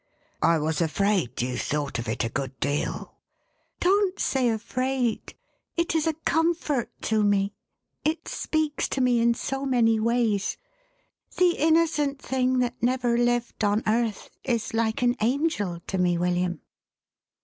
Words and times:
"I 0.41 0.57
was 0.57 0.81
afraid 0.81 1.39
you 1.43 1.55
thought 1.55 1.99
of 1.99 2.07
it 2.07 2.23
a 2.23 2.29
good 2.29 2.59
deal."" 2.59 3.13
Don't 3.81 4.19
say 4.19 4.49
afraid; 4.49 5.35
it 5.77 5.93
is 5.93 6.07
a 6.07 6.15
comfort 6.25 6.89
to 7.03 7.23
me; 7.23 7.53
it 8.03 8.27
speaks 8.27 8.89
to 8.89 8.99
me 8.99 9.19
in 9.19 9.35
so 9.35 9.63
many 9.63 9.99
ways. 9.99 10.57
The 11.37 11.51
innocent 11.51 12.19
thing 12.19 12.57
that 12.57 12.81
never 12.81 13.15
lived 13.15 13.63
on 13.63 13.83
earth 13.85 14.31
is 14.43 14.73
like 14.73 15.03
an 15.03 15.17
angel 15.21 15.79
to 15.85 15.99
me, 15.99 16.17
William." 16.17 16.61